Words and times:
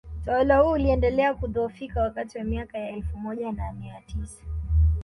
Utawala 0.21 0.57
hui 0.57 0.71
uliendelea 0.73 1.33
kudhoofika 1.33 2.01
wakati 2.01 2.37
wa 2.37 2.43
miaka 2.43 2.77
ya 2.77 2.89
elfu 2.89 3.17
moja 3.17 3.51
na 3.51 3.71
mia 3.73 4.01
tisa 4.01 4.43